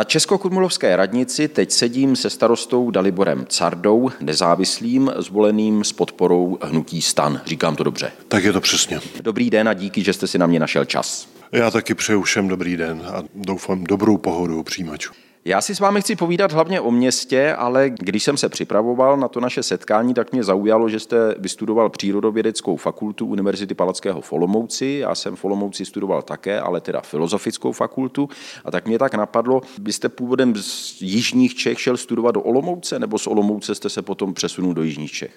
Na 0.00 0.04
Českokrumlovské 0.04 0.96
radnici 0.96 1.48
teď 1.48 1.70
sedím 1.70 2.16
se 2.16 2.30
starostou 2.30 2.90
Daliborem 2.90 3.46
Cardou, 3.48 4.10
nezávislým, 4.20 5.12
zvoleným 5.16 5.84
s 5.84 5.92
podporou 5.92 6.58
hnutí 6.62 7.02
stan. 7.02 7.40
Říkám 7.46 7.76
to 7.76 7.84
dobře. 7.84 8.12
Tak 8.28 8.44
je 8.44 8.52
to 8.52 8.60
přesně. 8.60 9.00
Dobrý 9.22 9.50
den 9.50 9.68
a 9.68 9.74
díky, 9.74 10.02
že 10.02 10.12
jste 10.12 10.26
si 10.26 10.38
na 10.38 10.46
mě 10.46 10.60
našel 10.60 10.84
čas. 10.84 11.28
Já 11.52 11.70
taky 11.70 11.94
přeju 11.94 12.22
všem 12.22 12.48
dobrý 12.48 12.76
den 12.76 13.02
a 13.06 13.22
doufám 13.34 13.84
dobrou 13.84 14.16
pohodu 14.16 14.62
přijímačů. 14.62 15.12
Já 15.44 15.60
si 15.60 15.74
s 15.74 15.80
vámi 15.80 16.00
chci 16.00 16.16
povídat 16.16 16.52
hlavně 16.52 16.80
o 16.80 16.90
městě, 16.90 17.54
ale 17.54 17.90
když 17.90 18.24
jsem 18.24 18.36
se 18.36 18.48
připravoval 18.48 19.16
na 19.16 19.28
to 19.28 19.40
naše 19.40 19.62
setkání, 19.62 20.14
tak 20.14 20.32
mě 20.32 20.44
zaujalo, 20.44 20.88
že 20.88 21.00
jste 21.00 21.34
vystudoval 21.38 21.90
přírodovědeckou 21.90 22.76
fakultu 22.76 23.26
Univerzity 23.26 23.74
Palackého 23.74 24.20
v 24.20 24.32
Olomouci. 24.32 24.86
Já 24.86 25.14
jsem 25.14 25.36
v 25.36 25.44
Olomouci 25.44 25.84
studoval 25.84 26.22
také, 26.22 26.60
ale 26.60 26.80
teda 26.80 27.00
filozofickou 27.00 27.72
fakultu. 27.72 28.28
A 28.64 28.70
tak 28.70 28.86
mě 28.86 28.98
tak 28.98 29.14
napadlo, 29.14 29.62
byste 29.78 30.08
původem 30.08 30.54
z 30.56 31.02
jižních 31.02 31.54
Čech 31.54 31.80
šel 31.80 31.96
studovat 31.96 32.34
do 32.34 32.40
Olomouce, 32.40 32.98
nebo 32.98 33.18
z 33.18 33.26
Olomouce 33.26 33.74
jste 33.74 33.88
se 33.88 34.02
potom 34.02 34.34
přesunul 34.34 34.74
do 34.74 34.82
jižních 34.82 35.12
Čech? 35.12 35.32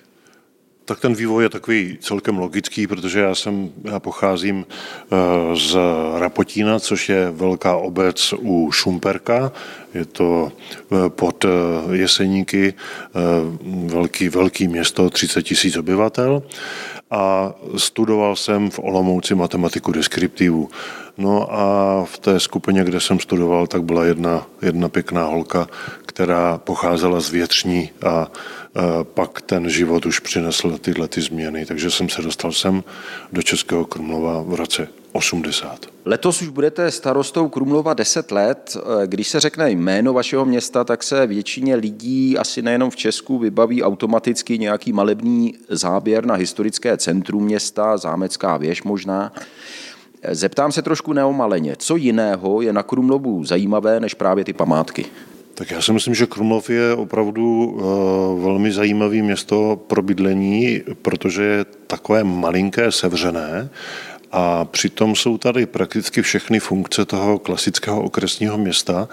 Tak 0.85 0.99
ten 0.99 1.13
vývoj 1.13 1.43
je 1.43 1.49
takový 1.49 1.97
celkem 2.01 2.37
logický, 2.37 2.87
protože 2.87 3.19
já 3.19 3.35
jsem, 3.35 3.69
já 3.83 3.99
pocházím 3.99 4.65
eh, 4.65 5.15
z 5.55 5.77
Rapotína, 6.17 6.79
což 6.79 7.09
je 7.09 7.31
velká 7.31 7.75
obec 7.75 8.33
u 8.37 8.71
Šumperka. 8.71 9.51
Je 9.93 10.05
to 10.05 10.51
eh, 10.91 11.09
pod 11.09 11.45
eh, 11.45 11.49
Jeseníky 11.91 12.73
velký, 13.85 14.29
velký 14.29 14.67
město, 14.67 15.09
30 15.09 15.43
tisíc 15.43 15.77
obyvatel. 15.77 16.43
A 17.13 17.53
studoval 17.77 18.35
jsem 18.35 18.69
v 18.69 18.79
Olomouci 18.79 19.35
matematiku 19.35 19.91
deskriptivu. 19.91 20.69
No 21.17 21.53
a 21.53 22.05
v 22.05 22.17
té 22.17 22.39
skupině, 22.39 22.83
kde 22.83 22.99
jsem 22.99 23.19
studoval, 23.19 23.67
tak 23.67 23.83
byla 23.83 24.05
jedna, 24.05 24.47
jedna 24.61 24.89
pěkná 24.89 25.25
holka, 25.25 25.67
která 26.05 26.57
pocházela 26.57 27.19
z 27.19 27.29
Větřní 27.29 27.89
a 28.05 28.27
pak 29.03 29.41
ten 29.41 29.69
život 29.69 30.05
už 30.05 30.19
přinesl 30.19 30.77
tyhle 30.77 31.07
ty 31.07 31.21
změny, 31.21 31.65
takže 31.65 31.91
jsem 31.91 32.09
se 32.09 32.21
dostal 32.21 32.51
sem 32.51 32.83
do 33.31 33.41
Českého 33.41 33.85
Krumlova 33.85 34.41
v 34.41 34.53
roce 34.53 34.87
80. 35.13 35.85
Letos 36.05 36.41
už 36.41 36.49
budete 36.49 36.91
starostou 36.91 37.49
Krumlova 37.49 37.93
10 37.93 38.31
let. 38.31 38.77
Když 39.05 39.27
se 39.27 39.39
řekne 39.39 39.71
jméno 39.71 40.13
vašeho 40.13 40.45
města, 40.45 40.83
tak 40.83 41.03
se 41.03 41.27
většině 41.27 41.75
lidí, 41.75 42.37
asi 42.37 42.61
nejenom 42.61 42.89
v 42.89 42.95
Česku, 42.95 43.39
vybaví 43.39 43.83
automaticky 43.83 44.57
nějaký 44.57 44.93
malebný 44.93 45.53
záběr 45.69 46.25
na 46.25 46.35
historické 46.35 46.97
centrum 46.97 47.43
města, 47.45 47.97
zámecká 47.97 48.57
věž 48.57 48.83
možná. 48.83 49.33
Zeptám 50.31 50.71
se 50.71 50.81
trošku 50.81 51.13
neomaleně, 51.13 51.75
co 51.79 51.95
jiného 51.95 52.61
je 52.61 52.73
na 52.73 52.83
Krumlovu 52.83 53.43
zajímavé 53.45 53.99
než 53.99 54.13
právě 54.13 54.45
ty 54.45 54.53
památky? 54.53 55.05
Tak 55.55 55.71
já 55.71 55.81
si 55.81 55.93
myslím, 55.93 56.15
že 56.15 56.25
Krumlov 56.25 56.69
je 56.69 56.93
opravdu 56.93 57.77
eh, 57.77 58.43
velmi 58.43 58.71
zajímavé 58.71 59.15
město 59.15 59.79
pro 59.87 60.01
bydlení, 60.01 60.81
protože 61.01 61.43
je 61.43 61.65
takové 61.87 62.23
malinké, 62.23 62.91
sevřené 62.91 63.69
a 64.33 64.65
přitom 64.65 65.15
jsou 65.15 65.37
tady 65.37 65.65
prakticky 65.65 66.21
všechny 66.21 66.59
funkce 66.59 67.05
toho 67.05 67.39
klasického 67.39 68.01
okresního 68.01 68.57
města, 68.57 69.07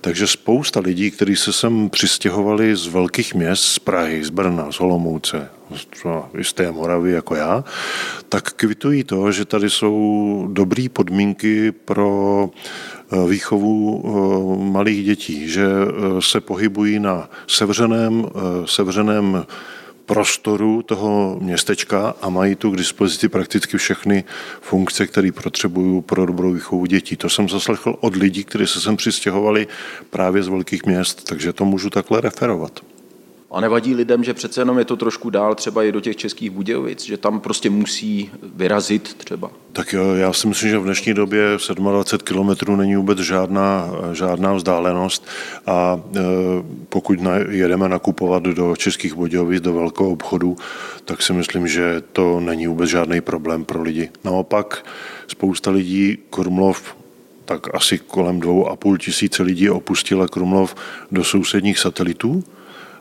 takže 0.00 0.26
spousta 0.26 0.80
lidí, 0.80 1.10
kteří 1.10 1.36
se 1.36 1.52
sem 1.52 1.90
přistěhovali 1.90 2.76
z 2.76 2.86
velkých 2.86 3.34
měst, 3.34 3.64
z 3.64 3.78
Prahy, 3.78 4.24
z 4.24 4.30
Brna, 4.30 4.72
z 4.72 4.80
Olomouce, 4.80 5.50
z 6.42 6.52
té 6.52 6.70
Moravy 6.72 7.12
jako 7.12 7.34
já, 7.34 7.64
tak 8.28 8.52
kvitují 8.52 9.04
to, 9.04 9.32
že 9.32 9.44
tady 9.44 9.70
jsou 9.70 10.48
dobré 10.52 10.86
podmínky 10.92 11.72
pro 11.72 12.50
Eh, 13.12 13.28
výchovu 13.28 14.02
eh, 14.04 14.70
malých 14.72 15.04
dětí, 15.04 15.48
že 15.48 15.66
eh, 15.66 16.22
se 16.22 16.40
pohybují 16.40 16.98
na 16.98 17.28
sevřeném, 17.46 18.26
sevřeném 18.64 19.46
prostoru 20.06 20.82
toho 20.82 21.38
městečka 21.40 22.14
a 22.22 22.28
mají 22.28 22.54
tu 22.54 22.70
k 22.70 22.76
dispozici 22.76 23.28
prakticky 23.28 23.78
všechny 23.78 24.24
funkce, 24.60 25.06
které 25.06 25.32
potřebují 25.32 26.02
pro 26.02 26.26
dobrou 26.26 26.52
výchovu 26.52 26.86
dětí. 26.86 27.16
To 27.16 27.28
jsem 27.28 27.48
zaslechl 27.48 27.96
od 28.00 28.16
lidí, 28.16 28.44
kteří 28.44 28.66
se 28.66 28.80
sem 28.80 28.96
přistěhovali 28.96 29.66
právě 30.10 30.42
z 30.42 30.48
velkých 30.48 30.86
měst, 30.86 31.24
takže 31.24 31.52
to 31.52 31.64
můžu 31.64 31.90
takhle 31.90 32.20
referovat. 32.20 32.93
A 33.54 33.60
nevadí 33.60 33.94
lidem, 33.94 34.24
že 34.24 34.34
přece 34.34 34.60
jenom 34.60 34.78
je 34.78 34.84
to 34.84 34.96
trošku 34.96 35.30
dál 35.30 35.54
třeba 35.54 35.84
i 35.84 35.92
do 35.92 36.00
těch 36.00 36.16
českých 36.16 36.50
Budějovic, 36.50 37.04
že 37.04 37.16
tam 37.16 37.40
prostě 37.40 37.70
musí 37.70 38.30
vyrazit 38.54 39.14
třeba? 39.14 39.50
Tak 39.72 39.92
jo, 39.92 40.14
já 40.14 40.32
si 40.32 40.48
myslím, 40.48 40.70
že 40.70 40.78
v 40.78 40.84
dnešní 40.84 41.14
době 41.14 41.44
27 41.74 42.24
kilometrů 42.24 42.76
není 42.76 42.96
vůbec 42.96 43.18
žádná, 43.18 43.90
žádná 44.12 44.52
vzdálenost 44.52 45.26
a 45.66 46.00
e, 46.16 46.20
pokud 46.88 47.18
jedeme 47.48 47.88
nakupovat 47.88 48.42
do 48.42 48.76
českých 48.76 49.14
Budějovic, 49.14 49.62
do 49.62 49.72
velkého 49.72 50.10
obchodu, 50.10 50.56
tak 51.04 51.22
si 51.22 51.32
myslím, 51.32 51.68
že 51.68 52.02
to 52.12 52.40
není 52.40 52.66
vůbec 52.66 52.90
žádný 52.90 53.20
problém 53.20 53.64
pro 53.64 53.82
lidi. 53.82 54.10
Naopak 54.24 54.86
spousta 55.26 55.70
lidí 55.70 56.18
Krumlov 56.30 56.96
tak 57.44 57.74
asi 57.74 57.98
kolem 57.98 58.40
dvou 58.40 58.68
a 58.68 58.76
půl 58.76 58.98
tisíce 58.98 59.42
lidí 59.42 59.70
opustila 59.70 60.28
Krumlov 60.28 60.74
do 61.10 61.24
sousedních 61.24 61.78
satelitů, 61.78 62.44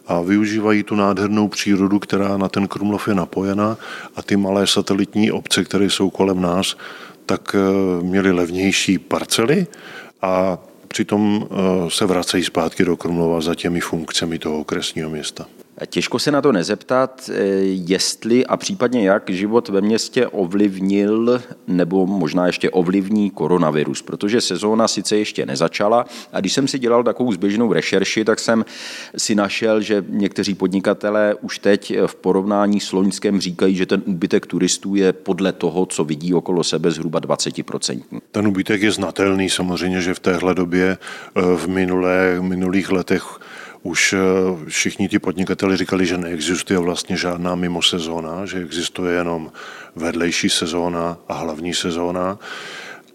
a 0.08 0.22
využívají 0.22 0.84
tu 0.84 0.96
nádhernou 0.96 1.48
přírodu, 1.48 2.00
která 2.00 2.38
na 2.38 2.50
ten 2.50 2.68
Krumlov 2.68 3.08
je 3.08 3.16
napojena 3.16 3.78
a 4.16 4.22
ty 4.22 4.38
malé 4.38 4.68
satelitní 4.68 5.32
obce, 5.32 5.64
které 5.64 5.86
jsou 5.86 6.10
kolem 6.10 6.42
nás, 6.42 6.78
tak 7.26 7.56
eh, 7.56 8.04
měly 8.04 8.32
levnější 8.32 9.00
parcely 9.00 9.68
a 10.22 10.58
přitom 10.88 11.48
eh, 11.52 11.56
se 11.90 12.06
vracejí 12.06 12.44
zpátky 12.44 12.86
do 12.86 12.98
Krumlova 12.98 13.42
za 13.42 13.56
těmi 13.56 13.80
funkcemi 13.80 14.40
toho 14.40 14.60
okresního 14.60 15.10
města. 15.10 15.46
Těžko 15.88 16.20
se 16.20 16.32
na 16.32 16.42
to 16.42 16.52
nezeptat, 16.52 17.30
eh, 17.34 17.44
jestli 17.64 18.46
a 18.46 18.58
případně 18.58 19.08
jak 19.08 19.30
život 19.30 19.70
ve 19.70 19.82
městě 19.82 20.28
ovlivnil 20.28 21.42
nebo 21.68 22.06
možná 22.06 22.48
ještě 22.48 22.70
ovlivní 22.70 23.30
koronavirus, 23.30 24.02
protože 24.02 24.42
sezóna 24.42 24.88
sice 24.88 25.18
ještě 25.18 25.46
nezačala 25.46 26.06
a 26.34 26.40
když 26.40 26.54
jsem 26.54 26.68
si 26.68 26.80
dělal 26.80 27.04
takovou 27.04 27.32
zběžnou 27.32 27.74
rešerši, 27.74 28.26
tak 28.26 28.40
jsem 28.40 28.66
si 29.18 29.36
našel, 29.36 29.82
že 29.82 30.06
někteří 30.08 30.54
podnikatelé 30.54 31.36
už 31.42 31.60
teď 31.60 31.94
v 32.06 32.16
porovnání 32.16 32.80
s 32.80 32.92
Loňskem 32.92 33.42
říkají, 33.42 33.76
že 33.76 33.86
ten 33.86 34.02
úbytek 34.06 34.46
turistů 34.46 34.96
je 34.96 35.14
podle 35.14 35.52
toho, 35.52 35.86
co 35.86 36.04
vidí 36.04 36.34
okolo 36.34 36.64
sebe 36.64 36.92
zhruba 36.92 37.20
20%. 37.20 38.04
Ten 38.32 38.48
úbytek 38.48 38.82
je 38.82 38.92
znatelný 38.92 39.50
samozřejmě, 39.50 40.02
že 40.02 40.14
v 40.14 40.20
téhle 40.20 40.56
době 40.56 40.98
eh, 41.36 41.42
v 41.58 41.68
minulé, 41.68 42.38
minulých 42.42 42.92
letech 42.92 43.40
už 43.84 44.14
eh, 44.14 44.20
všichni 44.70 45.10
ti 45.10 45.20
podnikateli 45.20 45.78
říkali, 45.78 46.06
že 46.06 46.18
neexistuje 46.18 46.80
vlastně 46.80 47.18
žádná 47.18 47.56
mimo 47.56 47.82
sezóna, 47.82 48.46
že 48.46 48.60
existuje 48.60 49.14
jenom 49.14 49.52
vedlejší 49.96 50.50
sezóna 50.50 51.18
a 51.28 51.34
hlavní 51.34 51.74
sezóna. 51.74 52.40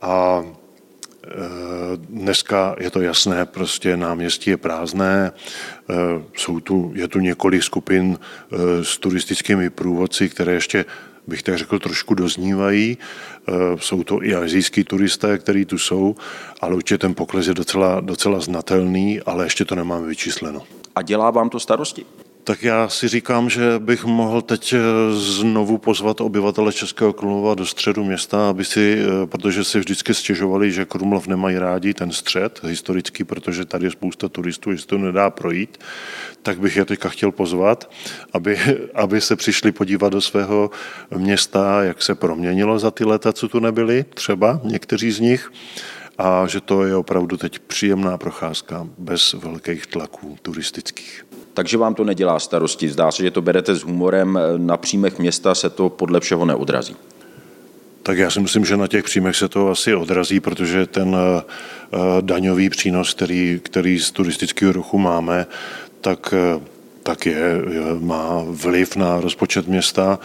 A 0.00 0.44
Dneska 1.96 2.76
je 2.80 2.90
to 2.90 3.00
jasné, 3.00 3.46
prostě 3.46 3.96
náměstí 3.96 4.50
je 4.50 4.56
prázdné, 4.56 5.32
eh, 5.32 5.94
jsou 6.36 6.60
tu, 6.60 6.92
je 6.94 7.08
tu 7.08 7.18
několik 7.18 7.62
skupin 7.62 8.18
s 8.82 8.98
turistickými 8.98 9.70
průvodci, 9.70 10.28
které 10.28 10.52
ještě 10.52 10.84
bych 11.26 11.42
tak 11.42 11.58
řekl, 11.58 11.78
trošku 11.78 12.14
doznívají. 12.14 12.98
Jsou 13.76 14.04
to 14.04 14.22
i 14.22 14.34
azijský 14.34 14.84
turisté, 14.84 15.38
kteří 15.38 15.64
tu 15.64 15.78
jsou, 15.78 16.16
ale 16.60 16.74
určitě 16.74 16.98
ten 16.98 17.14
pokles 17.14 17.46
je 17.46 17.54
docela, 17.54 18.00
docela 18.00 18.40
znatelný, 18.40 19.20
ale 19.20 19.46
ještě 19.46 19.64
to 19.64 19.74
nemáme 19.74 20.06
vyčísleno. 20.06 20.62
A 20.94 21.02
dělá 21.02 21.30
vám 21.30 21.50
to 21.50 21.60
starosti? 21.60 22.04
Tak 22.48 22.62
já 22.62 22.88
si 22.88 23.08
říkám, 23.08 23.50
že 23.50 23.78
bych 23.78 24.04
mohl 24.04 24.42
teď 24.42 24.72
eh, 24.72 24.78
znovu 25.12 25.78
pozvat 25.78 26.20
obyvatele 26.20 26.72
Českého 26.72 27.12
Krumlova 27.12 27.54
do 27.54 27.66
středu 27.66 28.04
města, 28.04 28.50
aby 28.50 28.64
si, 28.64 28.98
eh, 28.98 29.26
protože 29.26 29.64
si 29.64 29.78
vždycky 29.78 30.14
stěžovali, 30.14 30.72
že 30.72 30.84
Krumlov 30.84 31.26
nemají 31.26 31.58
rádi 31.58 31.94
ten 31.94 32.12
střed 32.12 32.60
historický, 32.64 33.24
protože 33.24 33.64
tady 33.64 33.86
je 33.86 33.90
spousta 33.90 34.28
turistů, 34.28 34.70
jestli 34.70 34.86
to 34.86 34.98
nedá 34.98 35.30
projít, 35.30 35.78
tak 36.42 36.60
bych 36.60 36.76
je 36.76 36.84
teďka 36.84 37.08
chtěl 37.08 37.32
pozvat, 37.32 37.90
aby, 38.32 38.58
aby 38.94 39.20
se 39.20 39.36
přišli 39.36 39.72
podívat 39.72 40.12
do 40.12 40.20
svého 40.20 40.70
města, 41.16 41.82
jak 41.82 42.02
se 42.02 42.14
proměnilo 42.14 42.78
za 42.78 42.90
ty 42.90 43.04
leta, 43.04 43.32
co 43.32 43.48
tu 43.48 43.60
nebyli, 43.60 44.04
třeba 44.14 44.60
někteří 44.64 45.10
z 45.10 45.20
nich, 45.20 45.52
a 46.18 46.46
že 46.46 46.60
to 46.60 46.84
je 46.84 46.96
opravdu 46.96 47.36
teď 47.36 47.58
příjemná 47.58 48.18
procházka 48.18 48.86
bez 48.98 49.32
velkých 49.32 49.86
tlaků 49.86 50.38
turistických. 50.42 51.24
Takže 51.58 51.78
vám 51.78 51.94
to 51.94 52.04
nedělá 52.04 52.38
starosti. 52.38 52.88
Zdá 52.88 53.12
se, 53.12 53.22
že 53.22 53.30
to 53.30 53.42
berete 53.42 53.74
s 53.74 53.82
humorem. 53.82 54.38
Na 54.56 54.76
příjmech 54.76 55.18
města 55.18 55.54
se 55.54 55.70
to 55.70 55.88
podle 55.88 56.20
všeho 56.20 56.44
neodrazí. 56.44 56.96
Tak 58.02 58.18
já 58.18 58.30
si 58.30 58.40
myslím, 58.40 58.64
že 58.64 58.76
na 58.76 58.86
těch 58.86 59.04
příjmech 59.04 59.36
se 59.36 59.48
to 59.48 59.70
asi 59.70 59.94
odrazí, 59.94 60.40
protože 60.40 60.86
ten 60.86 61.16
eh, 61.16 61.42
daňový 62.20 62.70
přínos, 62.70 63.14
který, 63.14 63.60
který 63.62 63.98
z 63.98 64.10
turistického 64.10 64.72
ruchu 64.72 64.98
máme, 64.98 65.46
tak, 66.00 66.34
eh, 66.36 66.60
tak 67.02 67.26
je, 67.26 67.62
má 68.00 68.42
vliv 68.46 68.96
na 68.96 69.20
rozpočet 69.20 69.68
města 69.68 70.18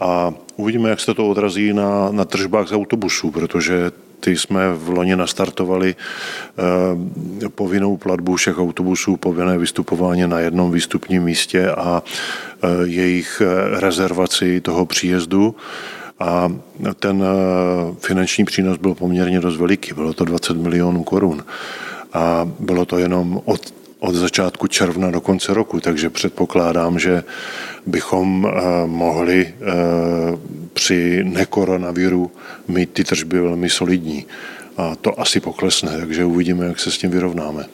a 0.00 0.34
uvidíme, 0.56 0.90
jak 0.90 1.00
se 1.00 1.14
to 1.14 1.28
odrazí 1.28 1.72
na, 1.72 2.08
na 2.10 2.24
tržbách 2.24 2.68
z 2.68 2.72
autobusů, 2.72 3.30
protože 3.30 3.90
ty 4.24 4.36
jsme 4.36 4.74
v 4.74 4.88
loni 4.88 5.16
nastartovali 5.16 5.96
povinnou 7.54 7.96
platbu 7.96 8.36
všech 8.36 8.58
autobusů, 8.58 9.16
povinné 9.16 9.58
vystupování 9.58 10.26
na 10.26 10.40
jednom 10.40 10.72
výstupním 10.72 11.22
místě 11.22 11.70
a 11.70 12.02
jejich 12.84 13.42
rezervaci 13.72 14.60
toho 14.60 14.86
příjezdu. 14.86 15.56
A 16.20 16.52
ten 17.00 17.24
finanční 17.98 18.44
přínos 18.44 18.78
byl 18.78 18.94
poměrně 18.94 19.40
dost 19.40 19.56
veliký, 19.56 19.94
bylo 19.94 20.12
to 20.12 20.24
20 20.24 20.56
milionů 20.56 21.02
korun. 21.02 21.44
A 22.12 22.48
bylo 22.60 22.84
to 22.84 22.98
jenom 22.98 23.40
od 23.44 23.74
od 24.04 24.14
začátku 24.14 24.66
června 24.66 25.10
do 25.10 25.20
konce 25.20 25.54
roku, 25.54 25.80
takže 25.80 26.10
předpokládám, 26.10 26.98
že 26.98 27.24
bychom 27.86 28.46
eh, 28.46 28.86
mohli 28.86 29.46
eh, 29.46 29.72
při 30.72 31.24
nekoronaviru 31.24 32.30
mít 32.68 32.92
ty 32.92 33.04
tržby 33.04 33.40
velmi 33.40 33.70
solidní. 33.70 34.26
A 34.76 34.96
to 34.96 35.20
asi 35.20 35.40
poklesne, 35.40 35.98
takže 35.98 36.24
uvidíme, 36.24 36.66
jak 36.66 36.80
se 36.80 36.90
s 36.90 36.98
tím 36.98 37.10
vyrovnáme. 37.10 37.64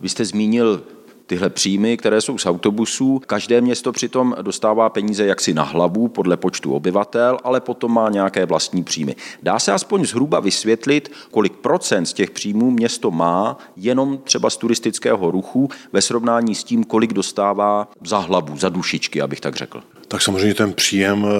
Vy 0.00 0.08
jste 0.08 0.24
zmínil 0.24 0.82
tyhle 1.28 1.50
příjmy, 1.50 1.96
které 1.96 2.20
jsou 2.20 2.38
z 2.38 2.46
autobusů. 2.46 3.20
Každé 3.26 3.60
město 3.60 3.92
přitom 3.92 4.34
dostává 4.42 4.88
peníze 4.88 5.26
jaksi 5.26 5.54
na 5.54 5.62
hlavu 5.62 6.08
podle 6.08 6.36
počtu 6.36 6.72
obyvatel, 6.72 7.38
ale 7.44 7.60
potom 7.60 7.94
má 7.94 8.10
nějaké 8.10 8.46
vlastní 8.46 8.84
příjmy. 8.84 9.16
Dá 9.42 9.58
se 9.58 9.72
aspoň 9.72 10.06
zhruba 10.06 10.40
vysvětlit, 10.40 11.12
kolik 11.30 11.52
procent 11.52 12.06
z 12.06 12.12
těch 12.12 12.30
příjmů 12.30 12.70
město 12.70 13.10
má 13.10 13.58
jenom 13.76 14.18
třeba 14.24 14.50
z 14.50 14.56
turistického 14.56 15.30
ruchu 15.30 15.68
ve 15.92 16.02
srovnání 16.02 16.54
s 16.54 16.64
tím, 16.64 16.84
kolik 16.84 17.12
dostává 17.12 17.88
za 18.04 18.18
hlavu, 18.18 18.56
za 18.56 18.68
dušičky, 18.68 19.22
abych 19.22 19.40
tak 19.40 19.56
řekl. 19.56 19.82
Tak 20.08 20.22
samozřejmě 20.22 20.54
ten 20.54 20.72
příjem 20.72 21.26
eh, 21.26 21.30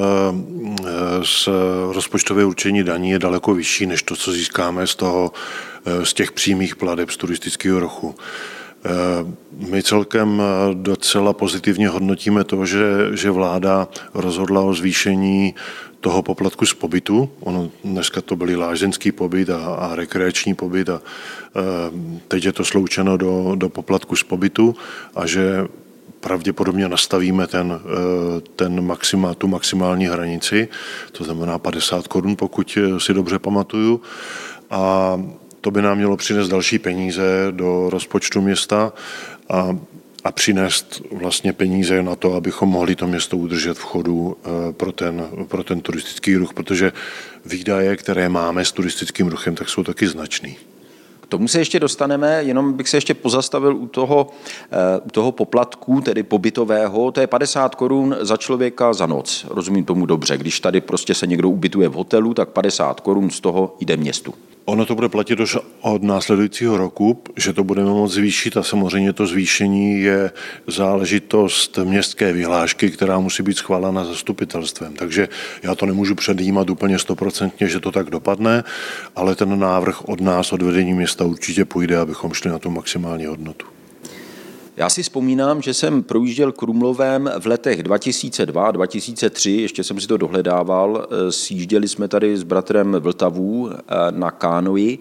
eh, 0.85 0.91
z 1.25 1.49
rozpočtové 1.93 2.45
určení 2.45 2.85
daní 2.85 3.11
je 3.11 3.19
daleko 3.19 3.55
vyšší 3.55 3.87
než 3.87 4.03
to, 4.03 4.17
co 4.17 4.33
získáme 4.33 4.87
z, 4.87 4.95
toho, 4.95 5.33
eh, 5.87 6.05
z 6.07 6.15
těch 6.15 6.33
přímých 6.33 6.77
pladeb 6.77 7.11
z 7.11 7.17
turistického 7.17 7.81
ruchu. 7.81 8.15
Eh, 8.85 8.91
my 9.71 9.83
celkem 9.83 10.43
eh, 10.43 10.75
docela 10.75 11.33
pozitivně 11.33 11.89
hodnotíme 11.89 12.45
to, 12.45 12.67
že, 12.67 12.83
že 13.13 13.31
vláda 13.31 13.89
rozhodla 14.15 14.61
o 14.61 14.75
zvýšení 14.75 15.55
toho 16.01 16.23
poplatku 16.23 16.67
z 16.67 16.75
pobytu. 16.75 17.31
Ono 17.41 17.71
dneska 17.85 18.21
to 18.21 18.37
byly 18.37 18.57
lázeňský 18.57 19.13
pobyt 19.13 19.51
a, 19.51 19.75
a 19.75 19.95
rekreační 19.95 20.55
pobyt 20.55 20.89
a 20.89 21.03
e, 21.03 21.03
teď 22.29 22.45
je 22.45 22.53
to 22.53 22.65
sloučeno 22.65 23.17
do, 23.17 23.53
do 23.55 23.69
poplatku 23.69 24.17
z 24.17 24.23
pobytu 24.23 24.77
a 25.15 25.27
že 25.27 25.67
pravděpodobně 26.21 26.89
nastavíme 26.89 27.47
ten, 27.47 27.81
ten 28.57 28.87
maxima, 28.87 29.35
tu 29.35 29.49
maximální 29.49 30.07
hranici, 30.07 30.69
to 31.13 31.25
znamená 31.25 31.59
50 31.59 32.09
korun, 32.09 32.37
pokud 32.37 32.79
si 32.99 33.15
dobře 33.15 33.39
pamatuju. 33.39 34.01
A 34.71 35.15
to 35.61 35.71
by 35.71 35.83
nám 35.83 35.97
mělo 35.97 36.17
přinést 36.17 36.49
další 36.49 36.79
peníze 36.79 37.23
do 37.51 37.91
rozpočtu 37.91 38.41
města 38.41 38.93
a, 39.49 39.79
a 40.25 40.33
přinést 40.33 41.03
vlastně 41.13 41.53
peníze 41.53 42.03
na 42.03 42.17
to, 42.17 42.35
abychom 42.35 42.69
mohli 42.69 42.95
to 42.95 43.07
město 43.07 43.37
udržet 43.37 43.79
v 43.79 43.83
chodu 43.83 44.37
eh, 44.45 44.73
pro 44.73 44.93
ten, 44.93 45.29
pro 45.49 45.65
ten 45.65 45.81
turistický 45.81 46.37
ruch, 46.37 46.55
protože 46.55 46.93
výdaje, 47.47 47.97
které 47.97 48.29
máme 48.29 48.65
s 48.65 48.73
turistickým 48.73 49.29
ruchem, 49.29 49.55
tak 49.55 49.69
jsou 49.69 49.85
taky 49.85 50.09
značný. 50.09 50.57
K 51.21 51.27
tomu 51.27 51.49
se 51.49 51.59
ještě 51.59 51.81
dostaneme, 51.81 52.43
jenom 52.43 52.73
bych 52.73 52.89
se 52.89 52.97
ještě 52.97 53.15
pozastavil 53.15 53.77
u 53.77 53.87
toho, 53.87 54.31
eh, 54.71 55.01
u 55.05 55.11
toho 55.11 55.33
poplatku, 55.33 56.01
tedy 56.01 56.23
pobytového, 56.23 57.13
to 57.13 57.21
je 57.21 57.27
50 57.27 57.75
korun 57.75 58.17
za 58.21 58.37
člověka 58.37 58.93
za 58.93 59.07
noc. 59.07 59.47
Rozumím 59.49 59.85
tomu 59.85 60.07
dobře. 60.07 60.39
Když 60.39 60.61
tady 60.61 60.81
prostě 60.81 61.15
se 61.15 61.27
někdo 61.27 61.49
ubytuje 61.51 61.89
v 61.89 61.93
hotelu, 61.93 62.35
tak 62.35 62.49
50 62.49 63.01
korun 63.01 63.31
z 63.31 63.41
toho 63.41 63.77
jde 63.81 63.97
městu. 63.97 64.35
Ono 64.69 64.87
to 64.87 64.95
bude 64.95 65.09
platit 65.09 65.41
už 65.41 65.57
od 65.81 66.03
následujícího 66.03 66.77
roku, 66.77 67.23
že 67.37 67.53
to 67.53 67.65
budeme 67.65 67.91
moct 67.91 68.13
zvýšit 68.13 68.57
a 68.57 68.63
samozřejmě 68.63 69.13
to 69.13 69.27
zvýšení 69.27 70.01
je 70.01 70.31
záležitost 70.67 71.79
městské 71.85 72.33
vyhlášky, 72.33 72.91
která 72.91 73.19
musí 73.19 73.43
být 73.43 73.57
schválena 73.57 74.05
zastupitelstvem. 74.05 74.95
Takže 74.95 75.29
já 75.63 75.75
to 75.75 75.87
nemůžu 75.87 76.15
předjímat 76.15 76.71
úplně 76.71 76.99
stoprocentně, 76.99 77.69
že 77.69 77.81
to 77.81 77.93
tak 77.93 78.11
dopadne, 78.11 78.65
ale 79.17 79.35
ten 79.35 79.59
návrh 79.59 80.09
od 80.09 80.21
nás, 80.21 80.53
od 80.53 80.63
vedení 80.63 80.95
města 80.95 81.25
určitě 81.25 81.65
půjde, 81.65 81.99
abychom 81.99 82.33
šli 82.33 82.51
na 82.51 82.59
tu 82.59 82.71
maximální 82.71 83.27
hodnotu. 83.27 83.78
Já 84.79 84.89
si 84.89 85.03
vzpomínám, 85.03 85.63
že 85.63 85.75
jsem 85.75 86.03
projížděl 86.03 86.53
Krumlovem 86.53 87.31
v 87.39 87.47
letech 87.47 87.83
2002 87.83 88.67
a 88.67 88.71
2003, 88.71 89.51
ještě 89.51 89.85
jsem 89.85 90.01
si 90.01 90.07
to 90.07 90.17
dohledával, 90.17 91.09
eh, 91.11 91.33
sjížděli 91.33 91.89
jsme 91.89 92.09
tady 92.09 92.37
s 92.37 92.43
bratrem 92.43 92.97
Vltavu 93.01 93.71
eh, 93.71 93.83
na 94.11 94.31
Kánoji 94.31 94.99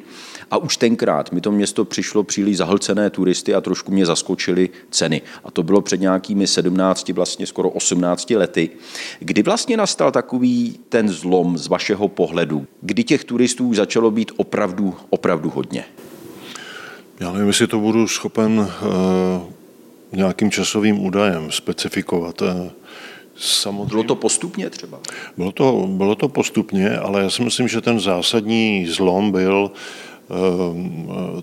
a 0.51 0.57
už 0.57 0.77
tenkrát 0.77 1.31
mi 1.31 1.41
to 1.41 1.51
město 1.51 1.85
přišlo 1.85 2.23
příliš 2.23 2.57
zahlcené 2.57 3.09
turisty 3.09 3.55
a 3.55 3.61
trošku 3.61 3.91
mě 3.91 4.05
zaskočily 4.05 4.69
ceny. 4.91 5.21
A 5.43 5.51
to 5.51 5.63
bylo 5.63 5.81
před 5.81 6.01
nějakými 6.01 6.47
17, 6.47 7.09
vlastně 7.09 7.47
skoro 7.47 7.69
18 7.69 8.29
lety. 8.29 8.69
Kdy 9.19 9.43
vlastně 9.43 9.77
nastal 9.77 10.11
takový 10.11 10.79
ten 10.89 11.09
zlom 11.09 11.57
z 11.57 11.67
vašeho 11.67 12.07
pohledu? 12.07 12.67
Kdy 12.81 13.03
těch 13.03 13.23
turistů 13.23 13.73
začalo 13.73 14.11
být 14.11 14.31
opravdu, 14.37 14.95
opravdu 15.09 15.49
hodně? 15.49 15.85
Já 17.19 17.31
nevím, 17.31 17.47
jestli 17.47 17.67
to 17.67 17.79
budu 17.79 18.07
schopen 18.07 18.59
uh 18.59 19.56
nějakým 20.17 20.51
časovým 20.51 21.05
údajem 21.05 21.51
specifikovat. 21.51 22.41
Eh, 22.41 22.69
samozřejmě, 23.35 23.85
bylo 23.85 24.03
to 24.03 24.15
postupně 24.15 24.69
třeba? 24.69 24.99
Bylo 25.37 25.51
to, 25.51 25.87
bylo 25.87 26.15
to 26.15 26.27
postupně, 26.27 26.97
ale 26.97 27.21
já 27.21 27.29
si 27.29 27.43
myslím, 27.43 27.67
že 27.67 27.81
ten 27.81 27.99
zásadní 27.99 28.87
zlom 28.87 29.31
byl 29.31 29.71
eh, 29.71 31.41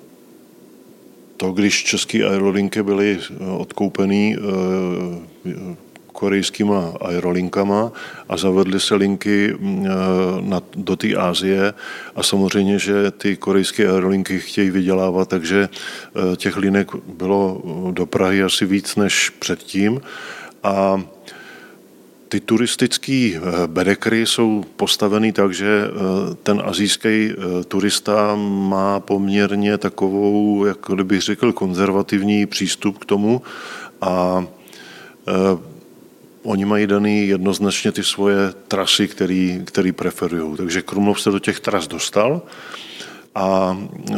to, 1.37 1.53
když 1.53 1.85
české 1.85 2.25
aerolinky 2.25 2.83
byly 2.83 3.19
eh, 3.19 3.51
odkoupeny 3.51 4.37
korejskýma 6.25 6.97
aerolinkama 7.05 7.93
a 8.29 8.37
zavedly 8.37 8.81
se 8.81 8.95
linky 8.97 9.53
mm, 9.53 9.85
na, 10.49 10.65
do 10.73 10.97
té 10.97 11.13
Ázie 11.13 11.75
a 12.17 12.23
samozřejmě, 12.23 12.79
že 12.79 13.11
ty 13.11 13.37
korejské 13.37 13.85
aerolinky 13.85 14.41
chtějí 14.41 14.71
vydělávat, 14.71 15.29
takže 15.29 15.69
těch 16.37 16.57
linek 16.57 16.97
bylo 16.97 17.63
do 17.93 18.07
Prahy 18.07 18.43
asi 18.43 18.65
víc 18.65 18.97
než 18.97 19.31
předtím. 19.31 20.01
A 20.65 21.03
ty 22.29 22.41
turistické 22.41 23.41
bedekry 23.67 24.27
jsou 24.27 24.65
postaveny 24.77 25.33
tak, 25.33 25.53
že 25.53 25.69
ten 26.43 26.63
azijský 26.65 27.37
turista 27.69 28.35
má 28.73 29.01
poměrně 29.01 29.79
takovou, 29.79 30.65
jak 30.65 30.79
bych 31.03 31.21
řekl, 31.21 31.53
konzervativní 31.53 32.47
přístup 32.47 32.99
k 32.99 33.05
tomu. 33.05 33.43
A 34.01 34.47
Oni 36.45 36.65
mají 36.65 36.87
daný 36.87 37.29
jednoznačně 37.29 37.93
ty 37.93 38.05
svoje 38.05 38.53
trasy, 38.69 39.09
který, 39.09 39.63
který 39.65 39.93
preferují. 39.93 40.57
Takže 40.57 40.83
Krumlov 40.83 41.21
se 41.21 41.31
do 41.31 41.39
těch 41.39 41.61
tras 41.61 41.89
dostal 41.89 42.43
a 43.35 43.79
e, 44.11 44.15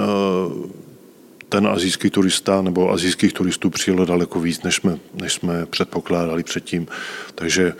ten 1.48 1.66
azijský 1.66 2.10
turista 2.10 2.62
nebo 2.62 2.90
azijských 2.90 3.32
turistů 3.32 3.70
přijelo 3.70 4.04
daleko 4.04 4.40
víc, 4.40 4.62
než 4.62 4.74
jsme, 4.74 4.98
než 5.14 5.32
jsme 5.32 5.66
předpokládali 5.66 6.42
předtím. 6.42 6.86
Takže 7.34 7.64
e, 7.66 7.74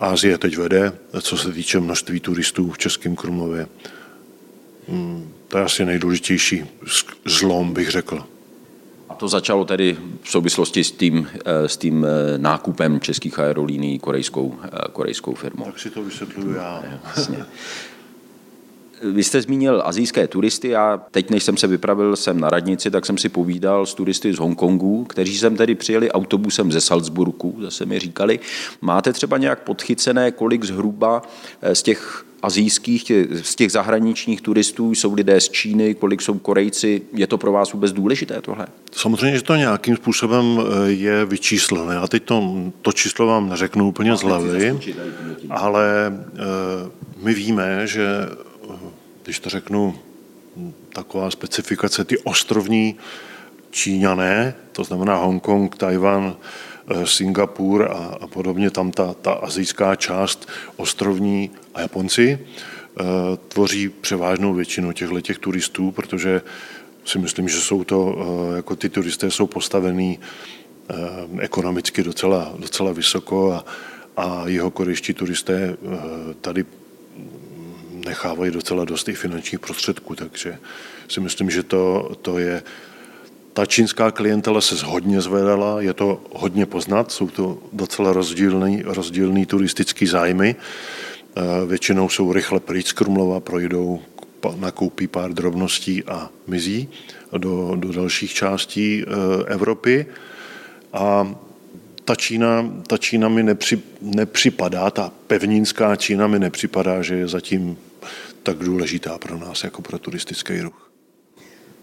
Ázie 0.00 0.38
teď 0.38 0.56
vede, 0.56 0.92
co 1.20 1.36
se 1.36 1.52
týče 1.52 1.80
množství 1.80 2.20
turistů 2.20 2.70
v 2.70 2.78
Českém 2.78 3.16
Krumlově. 3.16 3.66
Hmm, 4.88 5.32
to 5.48 5.58
je 5.58 5.64
asi 5.64 5.84
nejdůležitější 5.84 6.64
zlom, 7.24 7.72
bych 7.72 7.90
řekl 7.90 8.24
to 9.18 9.28
začalo 9.28 9.64
tedy 9.64 9.96
v 10.22 10.30
souvislosti 10.30 10.84
s 10.84 10.92
tím, 10.92 11.28
eh, 11.44 11.68
s 11.68 11.76
tím 11.76 12.06
eh, 12.06 12.38
nákupem 12.38 13.00
českých 13.00 13.38
aerolíní 13.38 13.98
korejskou, 13.98 14.54
eh, 14.64 14.68
korejskou 14.92 15.34
firmou. 15.34 15.64
Tak 15.64 15.78
si 15.78 15.90
to 15.90 16.02
vysvětluju 16.02 16.54
já. 16.54 16.82
Jasně. 17.16 17.44
Vy 19.02 19.24
jste 19.24 19.42
zmínil 19.42 19.82
azijské 19.84 20.28
turisty. 20.28 20.68
Já 20.68 21.02
teď, 21.10 21.30
než 21.30 21.44
jsem 21.44 21.56
se 21.56 21.66
vypravil 21.66 22.16
sem 22.16 22.40
na 22.40 22.50
radnici, 22.50 22.90
tak 22.90 23.06
jsem 23.06 23.18
si 23.18 23.28
povídal 23.28 23.86
s 23.86 23.94
turisty 23.94 24.34
z 24.34 24.38
Hongkongu, 24.38 25.04
kteří 25.04 25.38
sem 25.38 25.56
tedy 25.56 25.74
přijeli 25.74 26.12
autobusem 26.12 26.72
ze 26.72 26.80
Salzburgu, 26.80 27.56
zase 27.60 27.86
mi 27.86 27.98
říkali. 27.98 28.40
Máte 28.80 29.12
třeba 29.12 29.38
nějak 29.38 29.62
podchycené, 29.62 30.30
kolik 30.30 30.64
zhruba 30.64 31.22
z 31.72 31.82
těch 31.82 32.24
azijských, 32.42 33.12
z 33.42 33.54
těch 33.54 33.72
zahraničních 33.72 34.40
turistů 34.40 34.94
jsou 34.94 35.14
lidé 35.14 35.40
z 35.40 35.48
Číny, 35.48 35.94
kolik 35.94 36.22
jsou 36.22 36.38
Korejci. 36.38 37.02
Je 37.12 37.26
to 37.26 37.38
pro 37.38 37.52
vás 37.52 37.72
vůbec 37.72 37.92
důležité 37.92 38.40
tohle? 38.40 38.66
Samozřejmě, 38.92 39.36
že 39.36 39.42
to 39.42 39.56
nějakým 39.56 39.96
způsobem 39.96 40.60
eh, 40.60 40.90
je 40.90 41.24
vyčíslené. 41.24 41.94
Já 41.94 42.06
teď 42.06 42.22
to, 42.22 42.54
to 42.82 42.92
číslo 42.92 43.26
vám 43.26 43.48
neřeknu 43.48 43.88
úplně 43.88 44.16
z 44.16 44.22
hlavy, 44.22 44.78
ale 45.50 46.12
eh, 46.34 46.38
my 47.22 47.34
víme, 47.34 47.86
že 47.86 48.06
eh, 48.70 48.74
když 49.24 49.38
to 49.40 49.50
řeknu, 49.50 49.94
taková 50.92 51.30
specifikace, 51.30 52.04
ty 52.04 52.18
ostrovní 52.18 52.96
Číňané, 53.70 54.54
to 54.72 54.84
znamená 54.84 55.16
Hongkong, 55.16 55.76
Tajvan, 55.76 56.36
Singapur 57.04 57.82
a, 57.82 58.16
a 58.20 58.26
podobně, 58.26 58.70
tam 58.70 58.90
ta, 58.90 59.14
ta 59.14 59.32
azijská 59.32 59.96
část 59.96 60.48
ostrovní 60.76 61.50
a 61.74 61.80
Japonci, 61.80 62.38
tvoří 63.48 63.88
převážnou 63.88 64.54
většinu 64.54 64.92
těchto 64.92 65.20
těch 65.20 65.38
turistů, 65.38 65.90
protože 65.90 66.42
si 67.04 67.18
myslím, 67.18 67.48
že 67.48 67.60
jsou 67.60 67.84
to, 67.84 68.16
jako 68.56 68.76
ty 68.76 68.88
turisté 68.88 69.30
jsou 69.30 69.46
postavený 69.46 70.18
ekonomicky 71.40 72.02
docela, 72.02 72.54
docela 72.58 72.92
vysoko 72.92 73.52
a, 73.52 73.64
a 74.16 74.42
jeho 74.46 74.70
korejští 74.70 75.14
turisté 75.14 75.76
tady 76.40 76.64
nechávají 78.06 78.50
docela 78.52 78.84
dost 78.84 79.08
i 79.08 79.14
finančních 79.14 79.60
prostředků, 79.60 80.14
takže 80.14 80.58
si 81.08 81.20
myslím, 81.20 81.50
že 81.50 81.62
to, 81.62 82.10
to 82.22 82.38
je 82.38 82.62
ta 83.58 83.66
čínská 83.66 84.10
klientela 84.10 84.60
se 84.60 84.86
hodně 84.86 85.20
zvedala, 85.20 85.80
je 85.80 85.94
to 85.94 86.22
hodně 86.34 86.66
poznat, 86.66 87.12
jsou 87.12 87.28
to 87.28 87.58
docela 87.72 88.12
rozdílný, 88.12 88.82
rozdílný 88.86 89.46
turistický 89.46 90.06
zájmy. 90.06 90.56
Eh, 90.56 91.66
většinou 91.66 92.08
jsou 92.08 92.32
rychle 92.32 92.60
pryč 92.60 92.86
z 92.86 92.92
Krumlova, 92.92 93.40
projdou, 93.40 94.02
nakoupí 94.56 95.06
pár 95.06 95.32
drobností 95.32 96.04
a 96.04 96.30
mizí 96.46 96.88
do, 97.38 97.72
do 97.76 97.92
dalších 97.92 98.34
částí 98.34 99.02
eh, 99.02 99.06
Evropy. 99.46 100.06
A 100.92 101.34
ta 102.04 102.14
Čína, 102.14 102.72
ta 102.86 102.98
Čína 102.98 103.28
mi 103.28 103.42
nepři, 103.42 103.82
nepřipadá, 104.00 104.90
ta 104.90 105.12
pevninská 105.26 105.96
Čína 105.96 106.26
mi 106.26 106.38
nepřipadá, 106.38 107.02
že 107.02 107.14
je 107.14 107.28
zatím 107.28 107.78
tak 108.42 108.58
důležitá 108.58 109.18
pro 109.18 109.38
nás 109.38 109.64
jako 109.64 109.82
pro 109.82 109.98
turistický 109.98 110.60
ruch. 110.60 110.87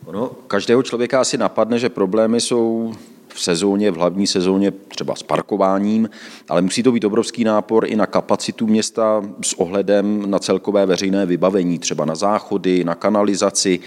Ono, 0.06 0.32
každého 0.48 0.84
člověka 0.84 1.22
asi 1.22 1.38
napadne, 1.38 1.80
že 1.80 1.90
problémy 1.90 2.42
jsou 2.42 2.94
v 3.28 3.42
sezóně, 3.42 3.92
v 3.92 3.96
hlavní 3.96 4.28
sezóně 4.28 4.72
třeba 4.72 5.16
s 5.16 5.24
parkováním, 5.24 6.10
ale 6.50 6.62
musí 6.62 6.84
to 6.84 6.92
být 6.92 7.04
obrovský 7.04 7.44
nápor 7.44 7.86
i 7.88 7.96
na 7.96 8.06
kapacitu 8.06 8.68
města 8.68 9.24
s 9.42 9.54
ohledem 9.54 10.32
na 10.32 10.40
celkové 10.40 10.86
veřejné 10.86 11.26
vybavení, 11.26 11.80
třeba 11.80 12.06
na 12.06 12.16
záchody, 12.16 12.84
na 12.84 12.96
kanalizaci. 12.96 13.80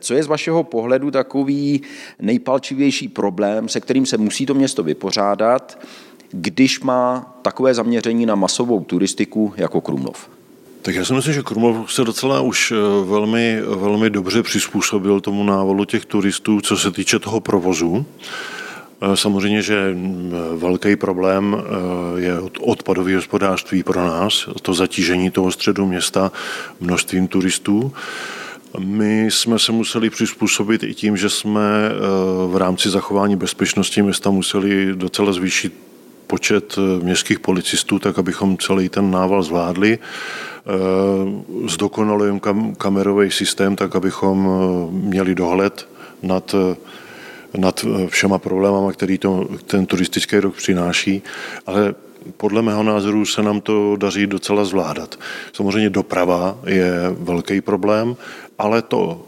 Co 0.00 0.14
je 0.14 0.22
z 0.22 0.26
vašeho 0.26 0.64
pohledu 0.64 1.10
takový 1.10 1.82
nejpalčivější 2.20 3.08
problém, 3.08 3.68
se 3.68 3.80
kterým 3.80 4.06
se 4.06 4.18
musí 4.18 4.46
to 4.46 4.54
město 4.54 4.82
vypořádat, 4.82 5.78
když 6.30 6.80
má 6.80 7.34
takové 7.42 7.74
zaměření 7.74 8.26
na 8.26 8.34
masovou 8.34 8.84
turistiku 8.84 9.54
jako 9.56 9.80
Krumlov? 9.80 10.28
Tak 10.82 10.94
já 10.94 11.04
si 11.04 11.12
myslím, 11.12 11.34
že 11.34 11.42
Krumlov 11.42 11.92
se 11.92 12.04
docela 12.04 12.40
už 12.40 12.72
eh, 12.72 12.74
velmi, 13.04 13.62
velmi 13.66 14.10
dobře 14.10 14.42
přizpůsobil 14.42 15.20
tomu 15.20 15.44
návalu 15.44 15.84
těch 15.84 16.04
turistů, 16.04 16.60
co 16.60 16.76
se 16.76 16.90
týče 16.90 17.18
toho 17.18 17.40
provozu. 17.40 18.06
Eh, 19.02 19.16
samozřejmě, 19.16 19.62
že 19.62 19.94
mm, 19.94 20.32
velký 20.56 20.96
problém 20.96 21.56
eh, 21.56 22.20
je 22.20 22.40
odpadové 22.60 23.16
hospodářství 23.16 23.82
pro 23.82 24.06
nás, 24.06 24.48
to 24.62 24.74
zatížení 24.74 25.30
toho 25.30 25.52
středu 25.52 25.86
města 25.86 26.32
množstvím 26.80 27.28
turistů. 27.28 27.92
My 28.78 29.26
jsme 29.30 29.58
se 29.58 29.72
museli 29.72 30.10
přizpůsobit 30.10 30.82
i 30.82 30.94
tím, 30.94 31.16
že 31.16 31.30
jsme 31.30 31.60
v 32.48 32.56
rámci 32.56 32.90
zachování 32.90 33.36
bezpečnosti 33.36 34.02
města 34.02 34.30
museli 34.30 34.96
docela 34.96 35.32
zvýšit 35.32 35.72
počet 36.32 36.76
městských 37.02 37.40
policistů, 37.44 37.98
tak 37.98 38.18
abychom 38.18 38.56
celý 38.56 38.88
ten 38.88 39.10
nával 39.10 39.42
zvládli. 39.44 39.98
Eh, 40.00 40.68
zdokonalujeme 41.68 42.40
kam, 42.40 42.72
kamerový 42.74 43.28
systém 43.28 43.76
tak, 43.76 43.92
abychom 43.92 44.48
eh, 44.48 44.52
měli 45.12 45.34
dohled 45.36 45.84
nad, 46.24 46.54
eh, 46.56 46.76
nad 47.60 47.84
všema 48.08 48.40
problémama, 48.40 48.96
který 48.96 49.20
to, 49.20 49.44
ten 49.68 49.84
turistický 49.84 50.40
rok 50.40 50.56
přináší, 50.56 51.20
ale 51.68 51.94
podle 52.40 52.62
mého 52.64 52.80
názoru 52.82 53.28
se 53.28 53.42
nám 53.44 53.60
to 53.60 53.96
daří 54.00 54.24
docela 54.26 54.64
zvládat. 54.64 55.18
Samozřejmě 55.52 55.90
doprava 55.90 56.56
je 56.64 57.12
velký 57.12 57.60
problém, 57.60 58.16
ale 58.56 58.82
to 58.82 59.20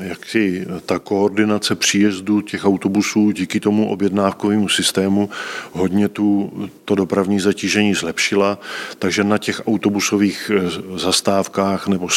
jak 0.00 0.26
si 0.26 0.66
ta 0.86 0.98
koordinace 0.98 1.74
příjezdu 1.74 2.40
těch 2.40 2.64
autobusů 2.64 3.30
díky 3.30 3.60
tomu 3.60 3.88
objednávkovému 3.88 4.68
systému 4.68 5.30
hodně 5.72 6.08
tu, 6.08 6.52
to 6.84 6.94
dopravní 6.94 7.40
zatížení 7.40 7.94
zlepšila, 7.94 8.58
takže 8.98 9.24
na 9.24 9.38
těch 9.38 9.62
autobusových 9.66 10.50
eh, 10.54 10.98
zastávkách 10.98 11.86
nebo 11.88 12.08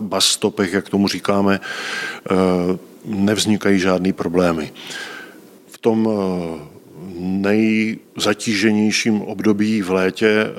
bus 0.00 0.26
stopech, 0.26 0.72
jak 0.72 0.88
tomu 0.88 1.08
říkáme, 1.08 1.60
eh, 1.60 2.34
nevznikají 3.04 3.78
žádné 3.78 4.12
problémy. 4.12 4.72
V 5.66 5.78
tom 5.78 6.08
eh, 6.08 6.71
nejzatíženějším 7.18 9.22
období 9.22 9.82
v 9.82 9.90
létě 9.90 10.28
eh, 10.28 10.50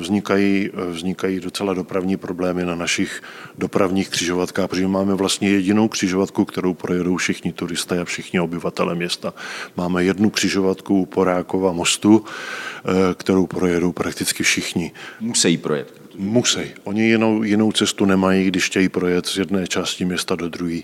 vznikají, 0.00 0.70
eh, 0.72 0.90
vznikají 0.90 1.40
docela 1.40 1.74
dopravní 1.74 2.16
problémy 2.16 2.64
na 2.64 2.74
našich 2.74 3.22
dopravních 3.58 4.08
křižovatkách, 4.08 4.70
protože 4.70 4.88
máme 4.88 5.14
vlastně 5.14 5.50
jedinou 5.50 5.88
křižovatku, 5.88 6.44
kterou 6.44 6.74
projedou 6.74 7.16
všichni 7.16 7.52
turisté 7.52 8.00
a 8.00 8.04
všichni 8.04 8.40
obyvatele 8.40 8.94
města. 8.94 9.34
Máme 9.76 10.04
jednu 10.04 10.30
křižovatku 10.30 11.00
u 11.00 11.06
Porákova 11.06 11.72
mostu, 11.72 12.24
eh, 12.24 12.90
kterou 13.14 13.46
projedou 13.46 13.92
prakticky 13.92 14.42
všichni. 14.42 14.92
Musí 15.20 15.56
projet. 15.56 16.00
Musí. 16.16 16.60
Oni 16.84 17.02
jinou, 17.02 17.42
jinou 17.42 17.72
cestu 17.72 18.04
nemají, 18.04 18.46
když 18.46 18.66
chtějí 18.66 18.88
projet 18.88 19.26
z 19.26 19.36
jedné 19.36 19.66
části 19.66 20.04
města 20.04 20.34
do 20.34 20.48
druhé. 20.48 20.80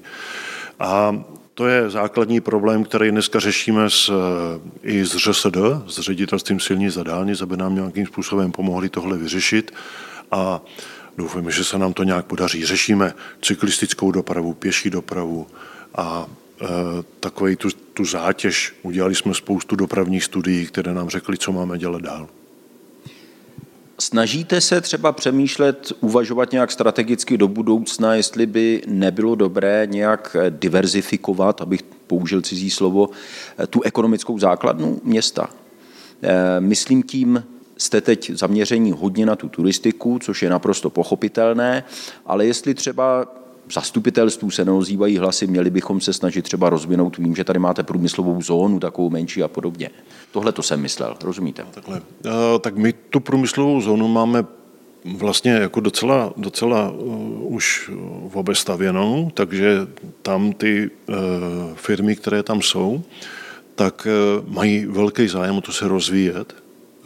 A 0.78 1.24
to 1.56 1.66
je 1.66 1.90
základní 1.90 2.40
problém, 2.40 2.84
který 2.84 3.10
dneska 3.10 3.40
řešíme 3.40 3.90
s, 3.90 4.08
eh, 4.08 4.60
i 4.82 5.04
s 5.04 5.16
ŘSD, 5.16 5.56
s 5.86 5.98
ředitelstvím 5.98 6.60
silnic 6.60 6.96
a 6.96 7.02
dálnic, 7.02 7.42
aby 7.42 7.56
nám 7.56 7.74
nějakým 7.74 8.06
způsobem 8.06 8.52
pomohli 8.52 8.88
tohle 8.88 9.18
vyřešit 9.18 9.74
a 10.30 10.60
doufáme, 11.18 11.50
že 11.50 11.64
se 11.64 11.78
nám 11.78 11.92
to 11.92 12.02
nějak 12.02 12.26
podaří. 12.26 12.66
Řešíme 12.66 13.14
cyklistickou 13.42 14.12
dopravu, 14.12 14.54
pěší 14.54 14.90
dopravu 14.90 15.46
a 15.94 16.26
e, 16.26 16.66
takový 17.20 17.56
tu, 17.56 17.68
tu 17.70 18.04
zátěž. 18.04 18.74
Udělali 18.82 19.14
jsme 19.14 19.34
spoustu 19.34 19.76
dopravních 19.76 20.24
studií, 20.24 20.66
které 20.66 20.94
nám 20.94 21.08
řekly, 21.08 21.38
co 21.38 21.52
máme 21.52 21.78
dělat 21.78 22.02
dál. 22.02 22.28
Snažíte 23.98 24.60
se 24.60 24.80
třeba 24.80 25.12
přemýšlet, 25.12 25.92
uvažovat 26.00 26.52
nějak 26.52 26.72
strategicky 26.72 27.38
do 27.38 27.48
budoucna, 27.48 28.14
jestli 28.14 28.46
by 28.46 28.82
nebylo 28.86 29.34
dobré 29.34 29.86
nějak 29.90 30.36
diverzifikovat, 30.50 31.60
abych 31.60 31.82
použil 32.06 32.42
cizí 32.42 32.70
slovo, 32.70 33.08
tu 33.70 33.82
ekonomickou 33.82 34.38
základnu 34.38 35.00
města? 35.04 35.50
Eh, 36.22 36.60
myslím 36.60 37.02
tím, 37.02 37.44
jste 37.76 38.00
teď 38.00 38.30
zaměření 38.34 38.92
hodně 38.92 39.26
na 39.26 39.36
tu 39.36 39.48
turistiku, 39.48 40.18
což 40.18 40.42
je 40.42 40.50
naprosto 40.50 40.90
pochopitelné, 40.90 41.84
ale 42.26 42.46
jestli 42.46 42.74
třeba 42.74 43.26
zastupitelstvu 43.72 44.50
se 44.50 44.64
neozývají 44.64 45.18
hlasy, 45.18 45.46
měli 45.46 45.70
bychom 45.70 46.00
se 46.00 46.12
snažit 46.12 46.42
třeba 46.42 46.70
rozvinout, 46.70 47.18
vím, 47.18 47.36
že 47.36 47.44
tady 47.44 47.58
máte 47.58 47.82
průmyslovou 47.82 48.42
zónu, 48.42 48.80
takovou 48.80 49.10
menší 49.10 49.42
a 49.42 49.48
podobně. 49.48 49.90
Tohle 50.32 50.52
to 50.52 50.62
jsem 50.62 50.80
myslel, 50.80 51.16
rozumíte? 51.22 51.66
Takhle. 51.70 52.02
Tak 52.60 52.76
my 52.76 52.92
tu 52.92 53.20
průmyslovou 53.20 53.80
zónu 53.80 54.08
máme 54.08 54.44
vlastně 55.14 55.52
jako 55.52 55.80
docela, 55.80 56.32
docela 56.36 56.90
uh, 56.90 57.54
už 57.54 57.90
obestavěnou, 58.32 59.30
takže 59.34 59.78
tam 60.22 60.52
ty 60.52 60.90
uh, 61.08 61.14
firmy, 61.74 62.16
které 62.16 62.42
tam 62.42 62.62
jsou, 62.62 63.02
tak 63.74 64.06
uh, 64.06 64.54
mají 64.54 64.86
velký 64.86 65.28
zájem 65.28 65.56
o 65.56 65.60
to 65.60 65.72
se 65.72 65.88
rozvíjet, 65.88 66.54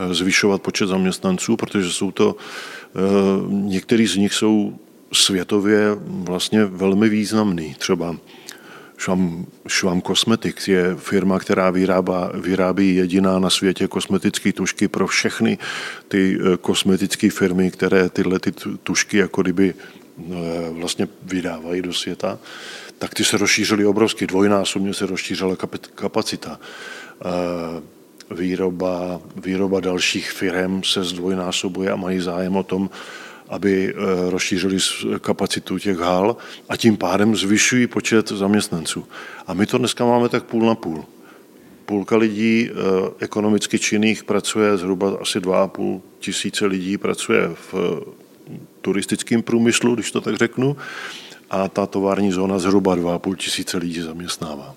uh, 0.06 0.12
zvyšovat 0.12 0.62
počet 0.62 0.86
zaměstnanců, 0.86 1.56
protože 1.56 1.90
jsou 1.90 2.10
to, 2.10 2.36
uh, 2.36 3.52
některý 3.52 4.06
z 4.06 4.16
nich 4.16 4.34
jsou 4.34 4.72
světově 5.12 5.80
vlastně 6.04 6.64
velmi 6.64 7.08
významný. 7.08 7.74
Třeba 7.78 8.16
Schwam, 9.00 9.46
Schwam 9.68 10.02
Cosmetics 10.02 10.68
je 10.68 10.96
firma, 10.96 11.38
která 11.38 11.70
vyrábá, 11.70 12.32
vyrábí 12.34 12.94
jediná 12.94 13.38
na 13.38 13.50
světě 13.50 13.88
kosmetické 13.88 14.52
tušky 14.52 14.88
pro 14.88 15.06
všechny 15.06 15.58
ty 16.08 16.38
eh, 16.38 16.56
kosmetické 16.56 17.30
firmy, 17.30 17.70
které 17.70 18.08
tyhle 18.08 18.38
ty 18.38 18.52
tušky 18.82 19.16
jako 19.16 19.42
kdyby 19.42 19.74
eh, 19.74 20.34
vlastně 20.70 21.08
vydávají 21.22 21.82
do 21.82 21.92
světa, 21.92 22.38
tak 22.98 23.14
ty 23.14 23.24
se 23.24 23.36
rozšířily 23.36 23.86
obrovsky, 23.86 24.26
dvojnásobně 24.26 24.94
se 24.94 25.06
rozšířila 25.06 25.56
kapacita. 25.94 26.60
Eh, 27.24 27.82
výroba, 28.34 29.20
výroba 29.36 29.80
dalších 29.80 30.30
firm 30.30 30.82
se 30.82 31.04
zdvojnásobuje 31.04 31.90
a 31.90 31.96
mají 31.96 32.20
zájem 32.20 32.56
o 32.56 32.62
tom, 32.62 32.90
aby 33.50 33.94
eh, 33.94 34.30
rozšířili 34.30 34.78
kapacitu 35.20 35.78
těch 35.78 35.98
hal 35.98 36.36
a 36.68 36.76
tím 36.76 36.96
pádem 36.96 37.36
zvyšují 37.36 37.86
počet 37.86 38.28
zaměstnanců. 38.28 39.06
A 39.46 39.54
my 39.54 39.66
to 39.66 39.78
dneska 39.78 40.04
máme 40.04 40.28
tak 40.28 40.44
půl 40.44 40.66
na 40.66 40.74
půl. 40.74 41.04
Půlka 41.86 42.16
lidí 42.16 42.70
eh, 42.70 42.74
ekonomicky 43.18 43.78
činných 43.78 44.24
pracuje, 44.24 44.76
zhruba 44.76 45.16
asi 45.20 45.40
2,5 45.40 46.00
tisíce 46.20 46.66
lidí 46.66 46.98
pracuje 46.98 47.50
v 47.54 47.74
eh, 47.74 48.54
turistickém 48.80 49.42
průmyslu, 49.42 49.94
když 49.94 50.12
to 50.12 50.20
tak 50.20 50.36
řeknu, 50.36 50.76
a 51.50 51.68
ta 51.68 51.86
tovární 51.86 52.32
zóna 52.32 52.58
zhruba 52.58 52.96
2,5 52.96 53.36
tisíce 53.36 53.78
lidí 53.78 54.00
zaměstnává. 54.00 54.74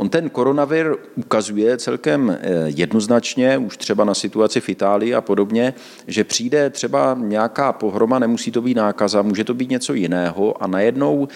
On 0.00 0.08
ten 0.08 0.30
koronavir 0.30 0.96
ukazuje 1.16 1.78
celkem 1.78 2.30
eh, 2.30 2.38
jednoznačně, 2.66 3.58
už 3.58 3.76
třeba 3.76 4.04
na 4.04 4.14
situaci 4.14 4.60
v 4.60 4.68
Itálii 4.68 5.14
a 5.14 5.20
podobně, 5.20 5.74
že 6.06 6.24
přijde 6.24 6.70
třeba 6.70 7.16
nějaká 7.20 7.72
pohroma, 7.72 8.18
nemusí 8.18 8.50
to 8.50 8.62
být 8.62 8.76
nákaza, 8.76 9.22
může 9.22 9.44
to 9.44 9.54
být 9.54 9.70
něco 9.70 9.94
jiného 9.94 10.62
a 10.62 10.66
najednou 10.66 11.28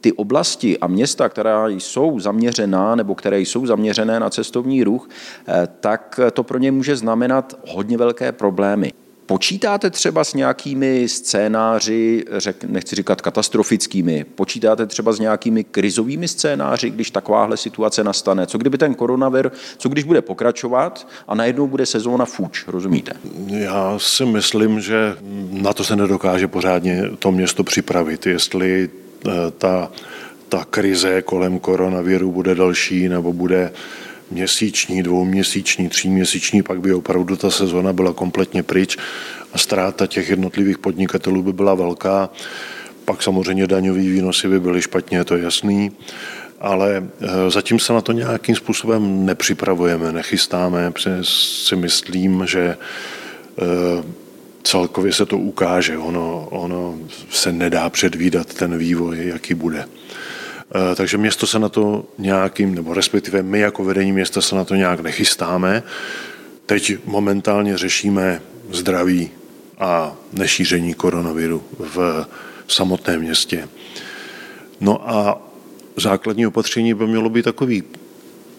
ty 0.00 0.12
oblasti 0.12 0.78
a 0.78 0.86
města, 0.86 1.28
která 1.28 1.68
jsou 1.68 2.20
zaměřená 2.20 2.94
nebo 2.94 3.14
které 3.14 3.40
jsou 3.40 3.66
zaměřené 3.66 4.20
na 4.20 4.30
cestovní 4.30 4.84
ruch, 4.84 5.08
eh, 5.48 5.68
tak 5.80 6.20
to 6.32 6.42
pro 6.42 6.58
ně 6.58 6.72
může 6.72 6.96
znamenat 6.96 7.58
hodně 7.68 7.96
velké 7.96 8.32
problémy. 8.32 8.92
Počítáte 9.30 9.90
třeba 9.90 10.24
s 10.24 10.34
nějakými 10.34 11.08
scénáři, 11.08 12.24
řek, 12.36 12.64
nechci 12.64 12.96
říkat 12.96 13.20
katastrofickými, 13.20 14.24
počítáte 14.34 14.86
třeba 14.86 15.12
s 15.12 15.18
nějakými 15.18 15.64
krizovými 15.64 16.28
scénáři, 16.28 16.90
když 16.90 17.10
takováhle 17.10 17.56
situace 17.56 18.04
nastane? 18.04 18.46
Co 18.46 18.58
kdyby 18.58 18.78
ten 18.78 18.94
koronavir, 18.94 19.50
co 19.78 19.88
když 19.88 20.04
bude 20.04 20.22
pokračovat 20.22 21.08
a 21.28 21.34
najednou 21.34 21.66
bude 21.66 21.86
sezóna 21.86 22.24
fuč, 22.24 22.64
rozumíte? 22.66 23.12
Já 23.46 23.94
si 23.98 24.24
myslím, 24.24 24.80
že 24.80 25.16
na 25.50 25.72
to 25.72 25.84
se 25.84 25.96
nedokáže 25.96 26.48
pořádně 26.48 27.02
to 27.18 27.32
město 27.32 27.64
připravit, 27.64 28.26
jestli 28.26 28.90
eh, 29.26 29.30
ta, 29.58 29.90
ta 30.48 30.64
krize 30.70 31.22
kolem 31.22 31.58
koronaviru 31.58 32.32
bude 32.32 32.54
další 32.54 33.08
nebo 33.08 33.32
bude 33.32 33.72
měsíční, 34.30 35.02
dvouměsíční, 35.02 35.88
tříměsíční, 35.88 36.62
pak 36.62 36.80
by 36.80 36.94
opravdu 36.94 37.36
ta 37.36 37.50
sezona 37.50 37.92
byla 37.92 38.12
kompletně 38.12 38.62
pryč 38.62 38.96
a 39.52 39.58
ztráta 39.58 40.06
těch 40.06 40.30
jednotlivých 40.30 40.78
podnikatelů 40.78 41.42
by 41.42 41.52
byla 41.52 41.74
velká. 41.74 42.30
Pak 43.04 43.22
samozřejmě 43.22 43.66
daňový 43.66 44.10
výnosy 44.10 44.48
by 44.48 44.60
byly 44.60 44.82
špatně, 44.82 45.24
to 45.24 45.36
je 45.36 45.42
jasný, 45.42 45.92
ale 46.60 47.08
eh, 47.20 47.50
zatím 47.50 47.78
se 47.78 47.92
na 47.92 48.00
to 48.00 48.12
nějakým 48.12 48.56
způsobem 48.56 49.26
nepřipravujeme, 49.26 50.12
nechystáme, 50.12 50.92
si 51.22 51.76
myslím, 51.76 52.46
že 52.46 52.76
eh, 53.58 54.04
celkově 54.62 55.12
se 55.12 55.26
to 55.26 55.38
ukáže. 55.38 55.98
Ono, 55.98 56.48
ono 56.50 56.98
se 57.30 57.52
nedá 57.52 57.90
předvídat 57.90 58.54
ten 58.54 58.78
vývoj, 58.78 59.26
jaký 59.26 59.54
bude. 59.54 59.84
Eh, 60.74 60.94
takže 60.94 61.18
město 61.18 61.46
se 61.46 61.58
na 61.58 61.68
to 61.68 62.04
nějakým, 62.18 62.74
nebo 62.74 62.94
respektive 62.94 63.42
my 63.42 63.60
jako 63.60 63.84
vedení 63.84 64.12
města 64.12 64.40
se 64.40 64.54
na 64.54 64.64
to 64.64 64.74
nějak 64.74 65.00
nechystáme. 65.00 65.82
Teď 66.66 66.92
momentálně 67.04 67.78
řešíme 67.78 68.42
zdraví 68.70 69.30
a 69.78 70.16
nešíření 70.32 70.94
koronaviru 70.94 71.62
v 71.78 72.26
samotném 72.68 73.20
městě. 73.20 73.68
No 74.80 75.10
a 75.10 75.42
základní 75.96 76.46
opatření 76.46 76.94
by 76.94 77.06
mělo 77.06 77.28
být 77.28 77.42
takový, 77.42 77.82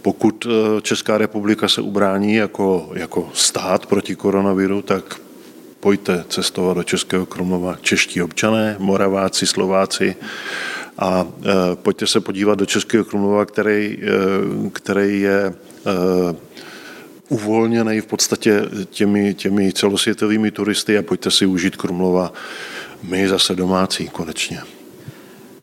pokud 0.02 0.48
eh, 0.48 0.82
Česká 0.82 1.18
republika 1.18 1.68
se 1.68 1.82
ubrání 1.82 2.36
jako, 2.36 2.90
jako 2.94 3.30
stát 3.34 3.86
proti 3.86 4.16
koronaviru, 4.16 4.82
tak 4.82 5.20
pojďte 5.80 6.26
cestovat 6.30 6.78
do 6.78 6.84
Českého 6.84 7.26
Krumlova 7.26 7.78
čeští 7.82 8.22
občané, 8.22 8.76
Moraváci, 8.80 9.48
Slováci, 9.48 10.16
a 11.02 11.28
e, 11.28 11.76
pojďte 11.76 12.08
se 12.08 12.20
podívat 12.20 12.60
do 12.60 12.66
Českého 12.66 13.06
Krumlova, 13.06 13.46
který, 13.46 13.98
e, 14.04 14.70
který 14.70 15.22
je 15.22 15.40
e, 15.46 15.54
uvolněný 17.30 18.02
v 18.02 18.06
podstatě 18.06 18.62
těmi, 18.90 19.34
těmi 19.34 19.74
celosvětovými 19.74 20.52
turisty 20.52 20.98
a 20.98 21.02
pojďte 21.02 21.32
si 21.32 21.46
užít 21.46 21.76
Krumlova. 21.76 22.34
My 23.04 23.30
zase 23.30 23.56
domácí 23.56 24.08
konečně. 24.08 24.62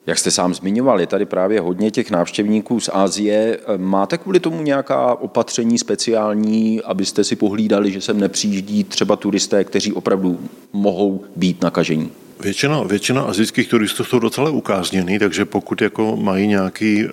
Jak 0.06 0.18
jste 0.18 0.30
sám 0.30 0.54
zmiňoval, 0.54 1.00
je 1.00 1.06
tady 1.06 1.26
právě 1.26 1.60
hodně 1.60 1.90
těch 1.90 2.10
návštěvníků 2.10 2.80
z 2.80 2.90
Asie. 2.92 3.58
Máte 3.76 4.18
kvůli 4.18 4.40
tomu 4.40 4.62
nějaká 4.62 5.14
opatření 5.14 5.78
speciální, 5.78 6.82
abyste 6.82 7.24
si 7.24 7.36
pohlídali, 7.36 7.92
že 7.92 8.00
sem 8.00 8.20
nepřijíždí 8.20 8.84
třeba 8.84 9.16
turisté, 9.16 9.64
kteří 9.64 9.92
opravdu 9.92 10.40
mohou 10.72 11.24
být 11.36 11.62
nakažení? 11.62 12.10
Většina, 12.40 12.82
většina 12.82 13.22
azijských 13.22 13.68
turistů 13.68 14.04
jsou 14.04 14.18
docela 14.18 14.50
ukázněný, 14.50 15.18
takže 15.18 15.44
pokud 15.44 15.82
jako 15.82 16.16
mají 16.16 16.46
nějaký 16.46 17.04
e, 17.04 17.08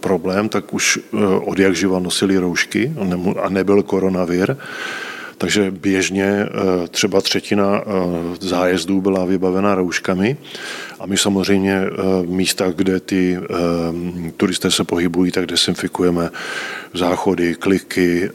problém, 0.00 0.48
tak 0.48 0.74
už 0.74 0.96
e, 0.96 1.26
od 1.26 1.58
jak 1.58 1.76
živa 1.76 1.98
nosili 1.98 2.38
roušky 2.38 2.92
a 3.42 3.48
nebyl 3.48 3.82
koronavir. 3.82 4.56
Takže 5.38 5.70
běžně 5.70 6.24
e, 6.24 6.48
třeba 6.88 7.20
třetina 7.20 7.82
zájezdů 8.40 9.00
byla 9.00 9.24
vybavena 9.24 9.74
rouškami 9.74 10.36
a 11.00 11.06
my 11.06 11.16
samozřejmě 11.16 11.80
místa, 12.26 12.72
kde 12.76 13.00
ty 13.00 13.38
turisté 14.36 14.70
se 14.70 14.84
pohybují, 14.84 15.32
tak 15.32 15.46
desinfikujeme 15.46 16.30
záchody, 16.94 17.54
kliky, 17.54 18.30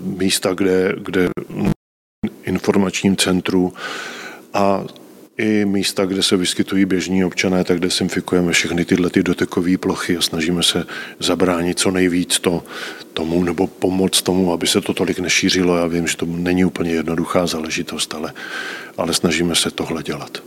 místa, 0.00 0.54
kde, 0.54 0.94
kde 0.98 1.28
informačním 2.44 3.16
centru 3.16 3.72
a 4.54 4.84
i 5.40 5.64
místa, 5.64 6.04
kde 6.04 6.22
se 6.22 6.36
vyskytují 6.36 6.84
běžní 6.84 7.24
občané, 7.24 7.64
tak 7.64 7.80
desinfikujeme 7.80 8.52
všechny 8.52 8.84
tyhle 8.84 9.10
ty 9.10 9.22
dotekové 9.22 9.78
plochy 9.78 10.16
a 10.16 10.20
snažíme 10.20 10.62
se 10.62 10.86
zabránit 11.18 11.78
co 11.78 11.90
nejvíc 11.90 12.40
to, 12.40 12.64
tomu 13.12 13.44
nebo 13.44 13.66
pomoct 13.66 14.22
tomu, 14.22 14.52
aby 14.52 14.66
se 14.66 14.80
to 14.80 14.94
tolik 14.94 15.18
nešířilo. 15.18 15.76
Já 15.76 15.86
vím, 15.86 16.06
že 16.06 16.16
to 16.16 16.26
není 16.26 16.64
úplně 16.64 16.90
jednoduchá 16.90 17.46
záležitost, 17.46 18.14
ale, 18.14 18.32
ale 18.96 19.14
snažíme 19.14 19.54
se 19.54 19.70
tohle 19.70 20.02
dělat. 20.02 20.42